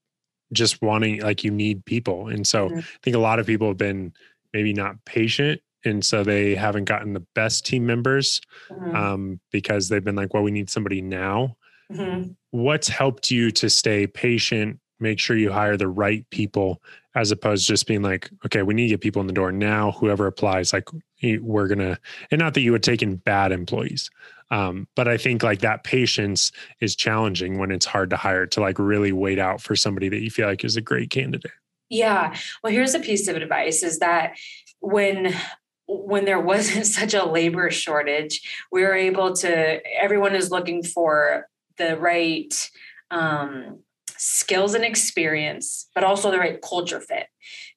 just 0.53 0.81
wanting 0.83 1.21
like 1.21 1.45
you 1.45 1.51
need 1.51 1.85
people. 1.85 2.29
And 2.29 2.47
so 2.47 2.69
mm-hmm. 2.69 2.79
I 2.79 2.99
think 3.03 3.17
a 3.17 3.21
lot 3.21 3.39
of 3.39 3.47
people 3.47 3.69
have 3.69 3.77
been 3.77 4.13
maybe 4.53 4.73
not 4.73 4.97
patient 5.05 5.61
and 5.87 6.05
so 6.05 6.25
they 6.25 6.55
haven't 6.55 6.85
gotten 6.85 7.13
the 7.13 7.25
best 7.35 7.65
team 7.65 7.87
members 7.87 8.41
mm-hmm. 8.69 8.95
um, 8.95 9.41
because 9.53 9.89
they've 9.89 10.05
been 10.05 10.17
like, 10.17 10.35
well, 10.35 10.43
we 10.43 10.51
need 10.51 10.69
somebody 10.69 11.01
now. 11.01 11.57
Mm-hmm. 11.93 12.33
What's 12.51 12.89
helped 12.89 13.31
you 13.31 13.51
to 13.53 13.71
stay 13.71 14.07
patient, 14.07 14.81
make 14.99 15.21
sure 15.21 15.37
you 15.37 15.53
hire 15.53 15.77
the 15.77 15.89
right 15.89 16.29
people, 16.31 16.83
as 17.17 17.31
opposed 17.31 17.67
to 17.67 17.73
just 17.73 17.87
being 17.87 18.03
like, 18.03 18.31
okay, 18.45 18.63
we 18.63 18.75
need 18.75 18.85
to 18.85 18.91
get 18.91 19.01
people 19.01 19.21
in 19.21 19.27
the 19.27 19.33
door 19.33 19.51
now. 19.51 19.93
Whoever 19.93 20.27
applies, 20.27 20.73
like 20.73 20.89
we're 21.41 21.67
gonna, 21.67 21.99
and 22.31 22.39
not 22.39 22.55
that 22.55 22.61
you 22.61 22.73
would 22.73 22.83
take 22.83 23.03
in 23.03 23.17
bad 23.17 23.53
employees, 23.53 24.11
um, 24.51 24.87
but 24.95 25.09
I 25.09 25.17
think 25.17 25.43
like 25.43 25.61
that 25.61 25.83
patience 25.83 26.53
is 26.81 26.95
challenging 26.95 27.59
when 27.59 27.71
it's 27.73 27.87
hard 27.87 28.11
to 28.11 28.17
hire 28.17 28.47
to 28.47 28.61
like 28.61 28.79
really 28.79 29.13
wait 29.13 29.39
out 29.39 29.63
for 29.63 29.75
somebody 29.75 30.11
that 30.11 30.21
you 30.21 30.31
feel 30.31 30.47
like 30.47 30.63
is 30.63 30.77
a 30.77 30.83
great 30.83 31.09
candidate. 31.09 31.53
Yeah. 31.89 32.37
Well, 32.63 32.73
here's 32.73 32.95
a 32.95 33.01
piece 33.01 33.29
of 33.29 33.37
advice: 33.37 33.83
is 33.83 33.99
that 34.01 34.37
when 34.81 35.35
when 35.89 36.27
there 36.27 36.41
wasn't 36.41 36.87
such 36.99 37.15
a 37.15 37.25
labor 37.25 37.71
shortage, 37.71 38.67
we 38.71 38.83
were 38.83 38.95
able 38.95 39.35
to. 39.37 39.81
Everyone 39.99 40.35
is 40.35 40.51
looking 40.51 40.83
for 40.83 41.49
the 41.79 41.97
right 41.97 42.71
um, 43.11 43.81
skills 44.19 44.75
and 44.75 44.85
experience, 44.85 45.89
but 45.95 46.05
also 46.05 46.31
the 46.31 46.39
right 46.39 46.61
culture 46.61 47.01
fit. 47.01 47.27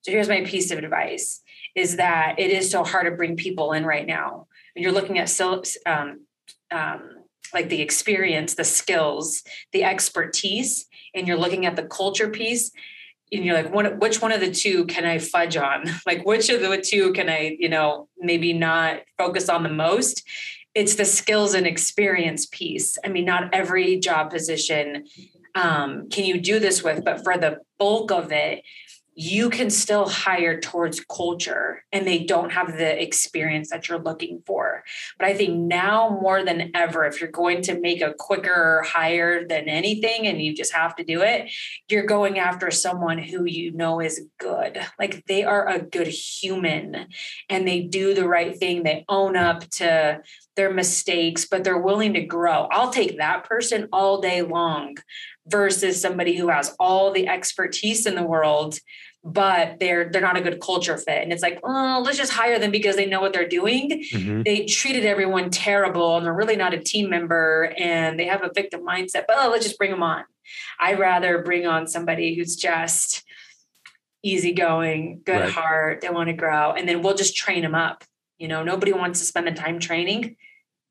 So 0.02 0.12
here's 0.12 0.30
my 0.30 0.44
piece 0.44 0.72
of 0.72 0.78
advice 0.78 1.42
is 1.76 1.98
that 1.98 2.36
it 2.40 2.52
is 2.52 2.72
so 2.72 2.84
hard 2.84 3.06
to 3.06 3.12
bring 3.12 3.36
people 3.36 3.74
in 3.74 3.86
right 3.86 4.08
now. 4.08 4.48
You're 4.76 4.92
looking 4.92 5.20
at 5.20 5.40
um, 5.86 6.26
um, 6.72 7.10
like 7.54 7.70
the 7.70 7.82
experience, 7.82 8.56
the 8.56 8.64
skills, 8.64 9.44
the 9.72 9.84
expertise, 9.84 10.86
and 11.14 11.28
you're 11.28 11.38
looking 11.38 11.66
at 11.66 11.76
the 11.76 11.84
culture 11.84 12.30
piece, 12.30 12.72
and 13.32 13.46
you're 13.46 13.62
like, 13.62 14.00
which 14.02 14.22
one 14.22 14.32
of 14.32 14.42
the 14.42 14.52
two 14.52 14.86
can 14.86 15.06
I 15.06 15.20
fudge 15.20 15.58
on? 15.58 15.86
Like, 16.06 16.26
which 16.26 16.50
of 16.50 16.62
the 16.62 16.78
two 16.78 17.14
can 17.14 17.30
I, 17.30 17.56
you 17.60 17.70
know, 17.70 18.08
maybe 18.18 18.54
not 18.54 19.02
focus 19.18 19.50
on 19.50 19.64
the 19.64 19.70
most? 19.70 20.24
It's 20.74 20.96
the 20.96 21.06
skills 21.06 21.54
and 21.54 21.68
experience 21.68 22.48
piece. 22.48 22.98
I 23.04 23.10
mean, 23.10 23.26
not 23.26 23.54
every 23.54 24.00
job 24.00 24.32
position 24.32 25.06
um, 25.56 26.10
can 26.10 26.26
you 26.26 26.40
do 26.40 26.60
this 26.60 26.84
with, 26.84 27.04
but 27.04 27.24
for 27.24 27.38
the 27.38 27.60
bulk 27.78 28.12
of 28.12 28.32
it, 28.32 28.64
you 29.22 29.50
can 29.50 29.70
still 29.70 30.08
hire 30.08 30.62
towards 30.62 31.02
culture 31.02 31.84
and 31.92 32.08
they 32.08 32.24
don't 32.24 32.54
have 32.54 32.78
the 32.78 33.04
experience 33.04 33.70
that 33.70 33.90
you're 33.90 34.00
looking 34.00 34.42
for. 34.48 34.82
But 35.18 35.28
I 35.28 35.34
think 35.34 35.58
now 35.58 36.18
more 36.22 36.46
than 36.46 36.72
ever, 36.74 37.04
if 37.04 37.20
you're 37.20 37.30
going 37.30 37.62
to 37.64 37.78
make 37.78 38.02
a 38.02 38.14
quicker 38.18 38.82
hire 38.88 39.46
than 39.46 39.68
anything 39.68 40.26
and 40.26 40.42
you 40.42 40.56
just 40.56 40.74
have 40.74 40.96
to 40.96 41.04
do 41.04 41.22
it, 41.22 41.52
you're 41.90 42.06
going 42.06 42.40
after 42.40 42.72
someone 42.72 43.18
who 43.18 43.44
you 43.44 43.74
know 43.74 44.00
is 44.00 44.26
good. 44.40 44.80
Like 44.98 45.26
they 45.26 45.44
are 45.44 45.68
a 45.68 45.82
good 45.82 46.08
human 46.08 47.08
and 47.50 47.68
they 47.68 47.82
do 47.82 48.14
the 48.14 48.26
right 48.26 48.58
thing. 48.58 48.84
They 48.84 49.04
own 49.10 49.36
up 49.36 49.70
to 49.72 50.22
their 50.56 50.74
mistakes, 50.74 51.46
but 51.46 51.66
they're 51.66 51.78
willing 51.78 52.14
to 52.14 52.22
grow. 52.22 52.70
I'll 52.72 52.92
take 52.92 53.18
that 53.18 53.44
person 53.44 53.90
all 53.92 54.22
day 54.22 54.44
long 54.44 54.96
versus 55.50 56.02
somebody 56.02 56.36
who 56.36 56.50
has 56.50 56.76
all 56.80 57.12
the 57.12 57.28
expertise 57.28 58.06
in 58.06 58.16
the 58.16 58.24
world 58.24 58.80
but 59.24 59.80
they're 59.80 60.10
they're 60.10 60.22
not 60.22 60.38
a 60.38 60.42
good 60.42 60.62
culture 60.62 60.98
fit 60.98 61.22
and 61.22 61.34
it's 61.34 61.42
like 61.42 61.60
oh 61.64 62.02
let's 62.06 62.18
just 62.18 62.32
hire 62.32 62.58
them 62.58 62.72
because 62.72 62.96
they 62.96 63.06
know 63.06 63.20
what 63.20 63.34
they're 63.34 63.48
doing 63.48 63.90
mm-hmm. 64.14 64.44
they 64.44 64.66
treated 64.66 65.06
everyone 65.06 65.50
terrible 65.50 66.16
and 66.16 66.26
they're 66.26 66.34
really 66.34 66.56
not 66.56 66.74
a 66.74 66.80
team 66.80 67.10
member 67.10 67.74
and 67.78 68.18
they 68.18 68.26
have 68.26 68.44
a 68.44 68.52
victim 68.54 68.82
mindset 68.82 69.26
but 69.28 69.36
oh 69.38 69.50
let's 69.50 69.66
just 69.66 69.78
bring 69.78 69.92
them 69.92 70.04
on 70.04 70.24
i'd 70.80 71.00
rather 71.00 71.44
bring 71.44 71.68
on 71.68 71.86
somebody 71.86 72.34
who's 72.34 72.56
just 72.56 73.24
easygoing 74.24 75.22
good 75.26 75.42
right. 75.42 75.52
heart 75.52 76.02
they 76.02 76.10
want 76.10 76.28
to 76.28 76.34
grow 76.34 76.72
and 76.72 76.88
then 76.88 77.02
we'll 77.02 77.16
just 77.16 77.36
train 77.36 77.62
them 77.62 77.76
up 77.76 78.06
you 78.38 78.48
know 78.48 78.64
nobody 78.64 78.94
wants 78.94 79.20
to 79.20 79.26
spend 79.26 79.46
the 79.46 79.52
time 79.52 79.80
training 79.80 80.38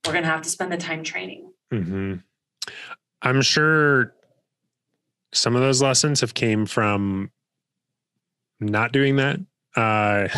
we're 0.05 0.13
going 0.13 0.25
to 0.25 0.31
have 0.31 0.43
to 0.43 0.51
spend 0.51 0.71
the 0.71 0.77
time 0.77 1.03
training 1.03 1.51
mm-hmm. 1.73 2.15
i'm 3.23 3.41
sure 3.41 4.15
some 5.39 5.55
of 5.55 5.63
those 5.63 5.81
lessons 5.81 6.21
have 6.21 6.35
came 6.35 6.67
from 6.67 7.31
not 8.61 8.93
doing 8.93 9.17
that. 9.17 9.41
Uh, 9.77 10.29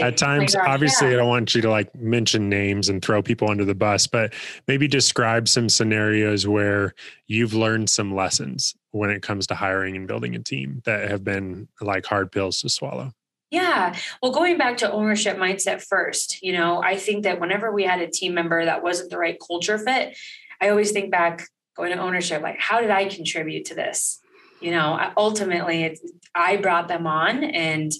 at 0.00 0.16
times 0.16 0.54
oh 0.54 0.60
obviously 0.60 1.08
yeah. 1.08 1.14
i 1.14 1.16
don't 1.16 1.28
want 1.28 1.54
you 1.54 1.62
to 1.62 1.70
like 1.70 1.92
mention 1.96 2.48
names 2.48 2.88
and 2.88 3.02
throw 3.02 3.20
people 3.20 3.50
under 3.50 3.64
the 3.64 3.74
bus 3.74 4.06
but 4.06 4.32
maybe 4.68 4.86
describe 4.86 5.48
some 5.48 5.68
scenarios 5.68 6.46
where 6.46 6.94
you've 7.26 7.54
learned 7.54 7.88
some 7.90 8.14
lessons 8.14 8.76
when 8.90 9.10
it 9.10 9.22
comes 9.22 9.46
to 9.46 9.54
hiring 9.54 9.96
and 9.96 10.06
building 10.06 10.36
a 10.36 10.38
team 10.38 10.82
that 10.84 11.10
have 11.10 11.24
been 11.24 11.66
like 11.80 12.06
hard 12.06 12.30
pills 12.30 12.60
to 12.60 12.68
swallow. 12.68 13.12
Yeah. 13.50 13.96
Well 14.22 14.32
going 14.32 14.58
back 14.58 14.76
to 14.78 14.92
ownership 14.92 15.36
mindset 15.36 15.82
first 15.82 16.42
you 16.42 16.52
know 16.52 16.82
i 16.82 16.96
think 16.96 17.24
that 17.24 17.40
whenever 17.40 17.72
we 17.72 17.84
had 17.84 18.00
a 18.00 18.10
team 18.10 18.34
member 18.34 18.64
that 18.64 18.82
wasn't 18.82 19.10
the 19.10 19.18
right 19.18 19.38
culture 19.44 19.78
fit 19.78 20.16
i 20.60 20.68
always 20.68 20.92
think 20.92 21.10
back 21.10 21.48
going 21.76 21.92
to 21.92 21.98
ownership 21.98 22.42
like 22.42 22.58
how 22.58 22.80
did 22.80 22.90
i 22.90 23.06
contribute 23.06 23.64
to 23.66 23.74
this 23.74 24.20
you 24.60 24.70
know 24.70 24.94
uh, 24.94 25.12
ultimately 25.16 25.98
i 26.34 26.56
brought 26.56 26.88
them 26.88 27.06
on 27.06 27.44
and 27.44 27.92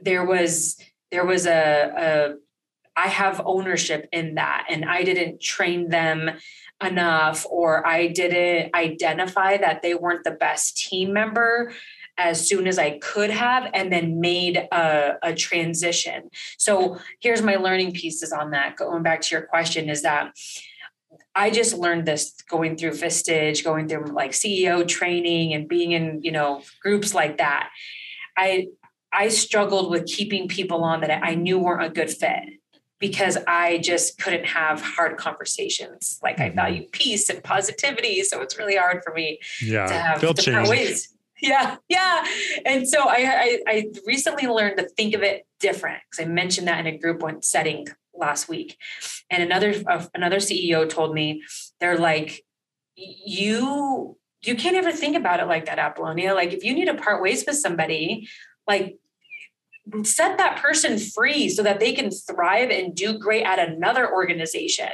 there 0.00 0.24
was 0.24 0.78
there 1.10 1.24
was 1.24 1.46
a, 1.46 1.92
a 1.96 2.34
I 2.94 3.08
have 3.08 3.40
ownership 3.44 4.08
in 4.12 4.34
that 4.34 4.66
and 4.68 4.84
I 4.84 5.02
didn't 5.02 5.40
train 5.40 5.88
them 5.88 6.30
enough 6.84 7.46
or 7.48 7.86
I 7.86 8.08
didn't 8.08 8.74
identify 8.74 9.56
that 9.56 9.82
they 9.82 9.94
weren't 9.94 10.24
the 10.24 10.32
best 10.32 10.76
team 10.76 11.12
member 11.12 11.72
as 12.18 12.46
soon 12.46 12.66
as 12.66 12.78
I 12.78 12.98
could 12.98 13.30
have 13.30 13.70
and 13.72 13.90
then 13.90 14.20
made 14.20 14.56
a, 14.56 15.14
a 15.22 15.34
transition. 15.34 16.28
So 16.58 16.98
here's 17.20 17.40
my 17.40 17.56
learning 17.56 17.92
pieces 17.92 18.32
on 18.32 18.50
that. 18.50 18.76
Going 18.76 19.02
back 19.02 19.22
to 19.22 19.34
your 19.34 19.42
question 19.42 19.88
is 19.88 20.02
that 20.02 20.32
I 21.34 21.50
just 21.50 21.76
learned 21.76 22.06
this 22.06 22.34
going 22.48 22.76
through 22.76 22.90
Vistage, 22.90 23.64
going 23.64 23.88
through 23.88 24.06
like 24.06 24.32
CEO 24.32 24.86
training 24.86 25.54
and 25.54 25.68
being 25.68 25.92
in, 25.92 26.20
you 26.22 26.32
know, 26.32 26.62
groups 26.82 27.14
like 27.14 27.38
that. 27.38 27.70
I 28.36 28.68
I 29.12 29.28
struggled 29.28 29.90
with 29.90 30.06
keeping 30.06 30.48
people 30.48 30.84
on 30.84 31.00
that 31.02 31.22
I 31.22 31.34
knew 31.34 31.58
weren't 31.58 31.84
a 31.84 31.90
good 31.90 32.10
fit 32.10 32.44
because 32.98 33.36
I 33.46 33.78
just 33.78 34.18
couldn't 34.18 34.46
have 34.46 34.80
hard 34.80 35.18
conversations. 35.18 36.18
Like 36.22 36.38
I 36.38 36.48
mm-hmm. 36.48 36.56
value 36.56 36.86
peace 36.92 37.28
and 37.28 37.42
positivity. 37.42 38.22
So 38.22 38.40
it's 38.40 38.56
really 38.58 38.76
hard 38.76 39.02
for 39.04 39.12
me 39.12 39.40
yeah, 39.60 39.86
to 39.86 39.94
have 39.94 40.20
different 40.20 40.66
change. 40.66 40.68
ways. 40.68 41.08
Yeah, 41.42 41.76
yeah. 41.88 42.24
And 42.64 42.88
so 42.88 43.00
I, 43.00 43.16
I, 43.16 43.58
I 43.66 43.84
recently 44.06 44.46
learned 44.46 44.78
to 44.78 44.88
think 44.90 45.14
of 45.14 45.22
it 45.22 45.44
different 45.58 46.00
because 46.08 46.24
I 46.24 46.28
mentioned 46.28 46.68
that 46.68 46.78
in 46.78 46.86
a 46.86 46.96
group 46.96 47.20
one 47.20 47.42
setting 47.42 47.88
last 48.14 48.48
week. 48.48 48.76
And 49.30 49.42
another 49.42 49.74
uh, 49.86 50.06
another 50.14 50.36
ceo 50.36 50.88
told 50.88 51.14
me 51.14 51.42
they're 51.80 51.98
like 51.98 52.44
you 52.96 54.16
you 54.42 54.56
can't 54.56 54.76
ever 54.76 54.92
think 54.92 55.16
about 55.16 55.40
it 55.40 55.46
like 55.46 55.66
that 55.66 55.78
apollonia. 55.78 56.34
Like 56.34 56.52
if 56.52 56.64
you 56.64 56.74
need 56.74 56.86
to 56.86 56.94
part 56.94 57.22
ways 57.22 57.44
with 57.46 57.56
somebody 57.56 58.28
like 58.66 58.96
set 60.04 60.38
that 60.38 60.58
person 60.58 60.98
free 60.98 61.48
so 61.48 61.62
that 61.62 61.80
they 61.80 61.92
can 61.92 62.10
thrive 62.10 62.70
and 62.70 62.94
do 62.94 63.18
great 63.18 63.44
at 63.44 63.58
another 63.58 64.10
organization. 64.12 64.88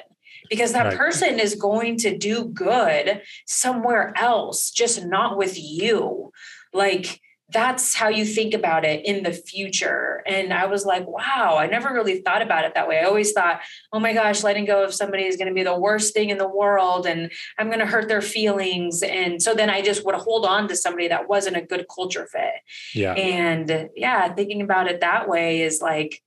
Because 0.48 0.72
that 0.72 0.86
right. 0.86 0.96
person 0.96 1.38
is 1.38 1.56
going 1.56 1.98
to 1.98 2.16
do 2.16 2.46
good 2.46 3.22
somewhere 3.46 4.14
else 4.16 4.70
just 4.70 5.04
not 5.04 5.36
with 5.36 5.58
you. 5.58 6.32
Like 6.72 7.20
that's 7.50 7.94
how 7.94 8.08
you 8.08 8.26
think 8.26 8.52
about 8.52 8.84
it 8.84 9.06
in 9.06 9.22
the 9.22 9.32
future. 9.32 10.22
And 10.26 10.52
I 10.52 10.66
was 10.66 10.84
like, 10.84 11.06
wow, 11.06 11.56
I 11.58 11.66
never 11.66 11.92
really 11.94 12.20
thought 12.20 12.42
about 12.42 12.66
it 12.66 12.74
that 12.74 12.86
way. 12.86 13.00
I 13.00 13.04
always 13.04 13.32
thought, 13.32 13.60
oh 13.90 13.98
my 13.98 14.12
gosh, 14.12 14.42
letting 14.42 14.66
go 14.66 14.84
of 14.84 14.92
somebody 14.92 15.24
is 15.24 15.36
going 15.36 15.48
to 15.48 15.54
be 15.54 15.62
the 15.62 15.78
worst 15.78 16.12
thing 16.12 16.28
in 16.28 16.36
the 16.36 16.48
world 16.48 17.06
and 17.06 17.32
I'm 17.58 17.68
going 17.68 17.78
to 17.78 17.86
hurt 17.86 18.08
their 18.08 18.20
feelings. 18.20 19.02
And 19.02 19.40
so 19.40 19.54
then 19.54 19.70
I 19.70 19.80
just 19.80 20.04
would 20.04 20.14
hold 20.14 20.44
on 20.44 20.68
to 20.68 20.76
somebody 20.76 21.08
that 21.08 21.28
wasn't 21.28 21.56
a 21.56 21.62
good 21.62 21.86
culture 21.92 22.28
fit. 22.30 22.60
Yeah. 22.94 23.14
And 23.14 23.88
yeah, 23.96 24.32
thinking 24.34 24.60
about 24.60 24.88
it 24.88 25.00
that 25.00 25.26
way 25.26 25.62
is 25.62 25.80
like, 25.80 26.22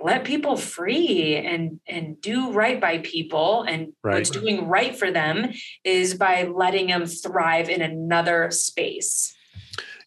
let 0.00 0.24
people 0.24 0.56
free 0.56 1.36
and 1.36 1.78
and 1.86 2.20
do 2.20 2.50
right 2.50 2.80
by 2.80 2.98
people 2.98 3.62
and 3.62 3.92
right. 4.02 4.14
what's 4.14 4.28
doing 4.28 4.66
right 4.66 4.96
for 4.96 5.12
them 5.12 5.52
is 5.84 6.14
by 6.14 6.42
letting 6.42 6.88
them 6.88 7.06
thrive 7.06 7.68
in 7.68 7.80
another 7.80 8.50
space 8.50 9.36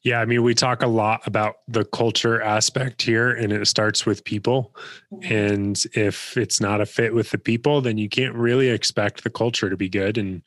yeah, 0.04 0.22
I 0.22 0.25
mean, 0.25 0.44
we 0.44 0.54
talk 0.54 0.84
a 0.84 0.88
lot 0.88 1.25
about 1.25 1.56
the 1.68 1.86
culture 1.86 2.42
aspect 2.42 3.01
here, 3.01 3.32
and 3.32 3.51
it 3.51 3.68
starts 3.68 4.06
with 4.06 4.24
people. 4.24 4.75
Mm-hmm. 5.12 5.34
And 5.34 5.84
if 5.94 6.38
it's 6.38 6.62
not 6.62 6.82
a 6.82 6.86
fit 6.86 7.13
with 7.13 7.32
the 7.32 7.38
people, 7.38 7.82
then 7.82 7.98
you 7.98 8.10
can't 8.10 8.36
really 8.36 8.70
expect 8.70 9.24
the 9.24 9.30
culture 9.30 9.70
to 9.70 9.77
be 9.77 9.89
good. 9.89 10.18
And 10.18 10.42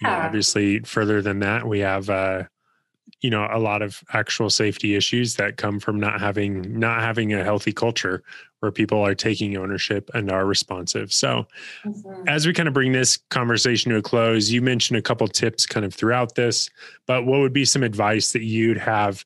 you 0.00 0.08
know, 0.08 0.14
obviously, 0.14 0.80
further 0.80 1.22
than 1.22 1.40
that, 1.40 1.66
we 1.66 1.78
have 1.80 2.10
uh, 2.10 2.44
you 3.20 3.30
know 3.30 3.48
a 3.50 3.58
lot 3.58 3.82
of 3.82 4.02
actual 4.12 4.50
safety 4.50 4.94
issues 4.94 5.36
that 5.36 5.56
come 5.56 5.80
from 5.80 5.98
not 5.98 6.20
having 6.20 6.78
not 6.78 7.00
having 7.00 7.32
a 7.32 7.44
healthy 7.44 7.72
culture 7.72 8.22
where 8.60 8.72
people 8.72 9.00
are 9.00 9.14
taking 9.14 9.56
ownership 9.56 10.10
and 10.14 10.30
are 10.30 10.46
responsive. 10.46 11.12
So 11.12 11.46
mm-hmm. 11.84 12.28
as 12.28 12.46
we 12.46 12.52
kind 12.52 12.68
of 12.68 12.74
bring 12.74 12.92
this 12.92 13.18
conversation 13.30 13.92
to 13.92 13.98
a 13.98 14.02
close 14.02 14.50
you 14.50 14.62
mentioned 14.62 14.98
a 14.98 15.02
couple 15.02 15.28
tips 15.28 15.66
kind 15.66 15.84
of 15.84 15.94
throughout 15.94 16.34
this 16.34 16.70
but 17.06 17.26
what 17.26 17.40
would 17.40 17.52
be 17.52 17.64
some 17.64 17.82
advice 17.82 18.32
that 18.32 18.42
you'd 18.42 18.78
have 18.78 19.24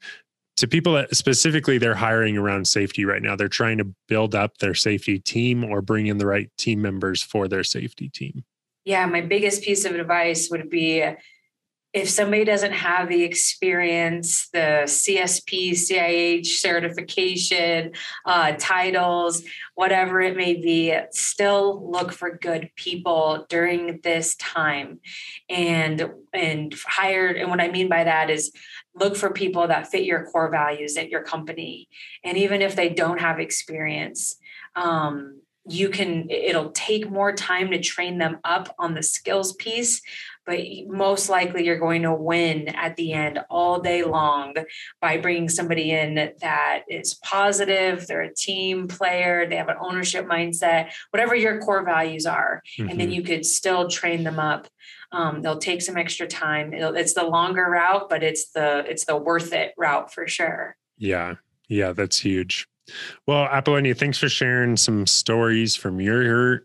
to 0.56 0.68
people 0.68 0.94
that 0.94 1.16
specifically 1.16 1.78
they're 1.78 1.94
hiring 1.94 2.36
around 2.36 2.68
safety 2.68 3.04
right 3.04 3.22
now? 3.22 3.34
They're 3.34 3.48
trying 3.48 3.78
to 3.78 3.94
build 4.08 4.34
up 4.34 4.58
their 4.58 4.74
safety 4.74 5.18
team 5.18 5.64
or 5.64 5.80
bring 5.80 6.06
in 6.06 6.18
the 6.18 6.26
right 6.26 6.50
team 6.58 6.82
members 6.82 7.22
for 7.22 7.48
their 7.48 7.64
safety 7.64 8.08
team. 8.08 8.44
Yeah 8.84 9.06
my 9.06 9.20
biggest 9.20 9.62
piece 9.62 9.84
of 9.84 9.94
advice 9.94 10.50
would 10.50 10.68
be 10.68 11.04
if 11.92 12.08
somebody 12.08 12.44
doesn't 12.44 12.72
have 12.72 13.08
the 13.08 13.24
experience, 13.24 14.48
the 14.50 14.82
CSP, 14.84 15.72
CIH 15.72 16.46
certification, 16.46 17.92
uh, 18.24 18.52
titles, 18.58 19.42
whatever 19.74 20.20
it 20.20 20.36
may 20.36 20.54
be, 20.54 20.96
still 21.10 21.90
look 21.90 22.12
for 22.12 22.36
good 22.36 22.70
people 22.76 23.44
during 23.48 24.00
this 24.04 24.36
time, 24.36 25.00
and 25.48 26.12
and 26.32 26.74
hired. 26.86 27.36
And 27.36 27.50
what 27.50 27.60
I 27.60 27.70
mean 27.70 27.88
by 27.88 28.04
that 28.04 28.30
is 28.30 28.52
look 28.94 29.16
for 29.16 29.30
people 29.30 29.66
that 29.66 29.88
fit 29.88 30.04
your 30.04 30.26
core 30.26 30.50
values 30.50 30.96
at 30.96 31.10
your 31.10 31.22
company, 31.24 31.88
and 32.22 32.38
even 32.38 32.62
if 32.62 32.76
they 32.76 32.88
don't 32.88 33.20
have 33.20 33.40
experience. 33.40 34.36
Um, 34.76 35.40
you 35.68 35.90
can 35.90 36.28
it'll 36.30 36.70
take 36.70 37.10
more 37.10 37.32
time 37.32 37.70
to 37.70 37.78
train 37.78 38.18
them 38.18 38.38
up 38.44 38.74
on 38.78 38.94
the 38.94 39.02
skills 39.02 39.52
piece 39.54 40.00
but 40.46 40.58
most 40.86 41.28
likely 41.28 41.64
you're 41.64 41.78
going 41.78 42.02
to 42.02 42.14
win 42.14 42.68
at 42.68 42.96
the 42.96 43.12
end 43.12 43.40
all 43.50 43.80
day 43.80 44.02
long 44.04 44.54
by 45.00 45.18
bringing 45.18 45.48
somebody 45.48 45.90
in 45.92 46.32
that 46.40 46.82
is 46.88 47.14
positive, 47.14 48.06
they're 48.06 48.22
a 48.22 48.34
team 48.34 48.88
player, 48.88 49.46
they 49.48 49.56
have 49.56 49.68
an 49.68 49.76
ownership 49.80 50.26
mindset, 50.26 50.92
whatever 51.10 51.34
your 51.34 51.60
core 51.60 51.84
values 51.84 52.26
are. 52.26 52.62
Mm-hmm. 52.78 52.90
And 52.90 53.00
then 53.00 53.08
mm-hmm. 53.08 53.14
you 53.14 53.22
could 53.22 53.46
still 53.46 53.88
train 53.88 54.24
them 54.24 54.38
up 54.38 54.68
um, 55.12 55.42
they'll 55.42 55.58
take 55.58 55.82
some 55.82 55.96
extra 55.96 56.26
time. 56.26 56.72
It'll, 56.72 56.94
it's 56.94 57.14
the 57.14 57.24
longer 57.24 57.64
route, 57.64 58.08
but 58.08 58.22
it's 58.22 58.52
the 58.52 58.84
it's 58.88 59.04
the 59.04 59.16
worth 59.16 59.52
it 59.52 59.74
route 59.76 60.12
for 60.12 60.26
sure. 60.28 60.76
Yeah, 60.98 61.34
yeah, 61.68 61.92
that's 61.92 62.18
huge. 62.18 62.66
Well, 63.26 63.44
Apollonia, 63.44 63.94
thanks 63.94 64.18
for 64.18 64.28
sharing 64.28 64.76
some 64.76 65.06
stories 65.06 65.76
from 65.76 66.00
your 66.00 66.64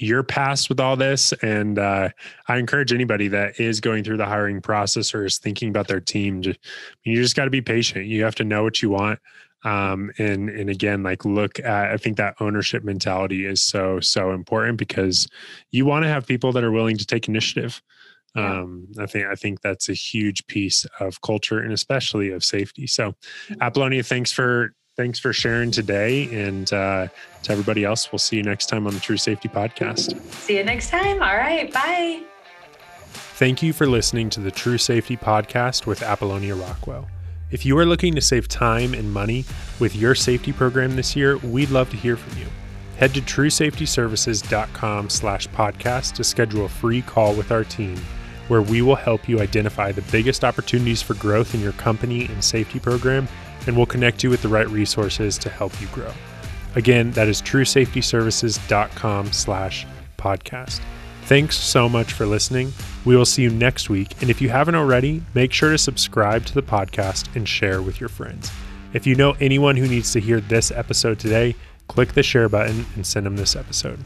your 0.00 0.22
past 0.22 0.68
with 0.68 0.80
all 0.80 0.96
this. 0.96 1.32
And 1.42 1.78
uh, 1.78 2.08
I 2.48 2.56
encourage 2.56 2.92
anybody 2.92 3.28
that 3.28 3.60
is 3.60 3.80
going 3.80 4.02
through 4.02 4.16
the 4.16 4.26
hiring 4.26 4.60
process 4.60 5.14
or 5.14 5.26
is 5.26 5.38
thinking 5.38 5.68
about 5.68 5.88
their 5.88 6.00
team, 6.00 6.42
just, 6.42 6.58
you 7.04 7.16
just 7.16 7.36
got 7.36 7.44
to 7.44 7.50
be 7.50 7.60
patient. 7.60 8.06
You 8.06 8.24
have 8.24 8.34
to 8.36 8.44
know 8.44 8.62
what 8.62 8.82
you 8.82 8.90
want. 8.90 9.18
Um, 9.62 10.10
and 10.16 10.48
and 10.48 10.70
again, 10.70 11.02
like 11.02 11.26
look 11.26 11.60
at 11.60 11.90
I 11.90 11.98
think 11.98 12.16
that 12.16 12.34
ownership 12.40 12.82
mentality 12.82 13.44
is 13.44 13.60
so 13.60 14.00
so 14.00 14.32
important 14.32 14.78
because 14.78 15.28
you 15.70 15.84
want 15.84 16.04
to 16.04 16.08
have 16.08 16.26
people 16.26 16.50
that 16.52 16.64
are 16.64 16.72
willing 16.72 16.96
to 16.96 17.04
take 17.04 17.28
initiative. 17.28 17.82
Yeah. 18.34 18.60
Um, 18.60 18.88
I 18.98 19.04
think 19.04 19.26
I 19.26 19.34
think 19.34 19.60
that's 19.60 19.90
a 19.90 19.92
huge 19.92 20.46
piece 20.46 20.86
of 20.98 21.20
culture 21.20 21.60
and 21.60 21.74
especially 21.74 22.30
of 22.30 22.42
safety. 22.42 22.86
So, 22.86 23.10
mm-hmm. 23.10 23.60
Apollonia, 23.60 24.02
thanks 24.02 24.32
for 24.32 24.72
thanks 24.96 25.18
for 25.18 25.32
sharing 25.32 25.70
today. 25.70 26.28
And 26.32 26.72
uh, 26.72 27.08
to 27.42 27.52
everybody 27.52 27.84
else, 27.84 28.10
we'll 28.12 28.18
see 28.18 28.36
you 28.36 28.42
next 28.42 28.66
time 28.66 28.86
on 28.86 28.94
the 28.94 29.00
True 29.00 29.16
Safety 29.16 29.48
Podcast. 29.48 30.20
See 30.32 30.56
you 30.56 30.64
next 30.64 30.90
time. 30.90 31.22
All 31.22 31.36
right. 31.36 31.72
Bye. 31.72 32.22
Thank 33.12 33.62
you 33.62 33.72
for 33.72 33.86
listening 33.86 34.28
to 34.30 34.40
the 34.40 34.50
True 34.50 34.78
Safety 34.78 35.16
Podcast 35.16 35.86
with 35.86 36.02
Apollonia 36.02 36.54
Rockwell. 36.54 37.08
If 37.50 37.66
you 37.66 37.76
are 37.78 37.86
looking 37.86 38.14
to 38.14 38.20
save 38.20 38.46
time 38.46 38.94
and 38.94 39.12
money 39.12 39.44
with 39.80 39.96
your 39.96 40.14
safety 40.14 40.52
program 40.52 40.94
this 40.94 41.16
year, 41.16 41.38
we'd 41.38 41.70
love 41.70 41.90
to 41.90 41.96
hear 41.96 42.16
from 42.16 42.38
you. 42.38 42.46
Head 42.98 43.14
to 43.14 43.22
truesafetyservices.com 43.22 45.08
slash 45.08 45.48
podcast 45.48 46.12
to 46.14 46.24
schedule 46.24 46.66
a 46.66 46.68
free 46.68 47.00
call 47.02 47.34
with 47.34 47.50
our 47.50 47.64
team 47.64 47.96
where 48.48 48.60
we 48.60 48.82
will 48.82 48.96
help 48.96 49.28
you 49.28 49.40
identify 49.40 49.90
the 49.90 50.02
biggest 50.12 50.44
opportunities 50.44 51.00
for 51.00 51.14
growth 51.14 51.54
in 51.54 51.60
your 51.60 51.72
company 51.72 52.26
and 52.26 52.44
safety 52.44 52.78
program 52.78 53.26
and 53.66 53.76
we'll 53.76 53.86
connect 53.86 54.22
you 54.22 54.30
with 54.30 54.42
the 54.42 54.48
right 54.48 54.68
resources 54.68 55.38
to 55.38 55.48
help 55.48 55.78
you 55.80 55.86
grow. 55.88 56.12
Again, 56.74 57.10
that 57.12 57.28
is 57.28 57.42
truesafetyservices.com 57.42 59.32
slash 59.32 59.86
podcast. 60.18 60.80
Thanks 61.24 61.56
so 61.56 61.88
much 61.88 62.12
for 62.12 62.26
listening. 62.26 62.72
We 63.04 63.16
will 63.16 63.24
see 63.24 63.42
you 63.42 63.50
next 63.50 63.88
week. 63.88 64.20
And 64.20 64.30
if 64.30 64.40
you 64.40 64.48
haven't 64.48 64.74
already, 64.74 65.22
make 65.34 65.52
sure 65.52 65.70
to 65.70 65.78
subscribe 65.78 66.44
to 66.46 66.54
the 66.54 66.62
podcast 66.62 67.34
and 67.36 67.48
share 67.48 67.82
with 67.82 68.00
your 68.00 68.08
friends. 68.08 68.50
If 68.92 69.06
you 69.06 69.14
know 69.14 69.36
anyone 69.40 69.76
who 69.76 69.86
needs 69.86 70.12
to 70.12 70.20
hear 70.20 70.40
this 70.40 70.70
episode 70.72 71.18
today, 71.20 71.54
click 71.88 72.12
the 72.12 72.22
share 72.22 72.48
button 72.48 72.84
and 72.96 73.06
send 73.06 73.26
them 73.26 73.36
this 73.36 73.54
episode. 73.54 74.00